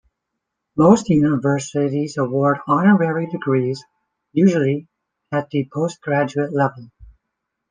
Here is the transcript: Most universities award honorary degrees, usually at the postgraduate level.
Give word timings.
Most 0.75 1.09
universities 1.09 2.17
award 2.17 2.57
honorary 2.67 3.27
degrees, 3.27 3.83
usually 4.33 4.87
at 5.31 5.51
the 5.51 5.69
postgraduate 5.71 6.51
level. 6.51 6.89